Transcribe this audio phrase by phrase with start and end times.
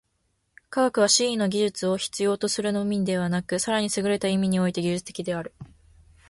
[0.71, 5.53] 科学は思惟の技術を必要とするのみでなく、更にすぐれた意味において技術的である。